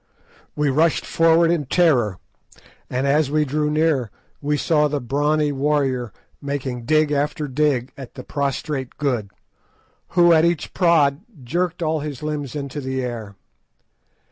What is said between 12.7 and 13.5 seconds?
the air.